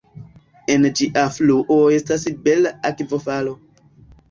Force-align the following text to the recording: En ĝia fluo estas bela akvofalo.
En 0.75 0.87
ĝia 0.99 1.25
fluo 1.35 1.77
estas 1.99 2.25
bela 2.49 2.73
akvofalo. 2.93 3.57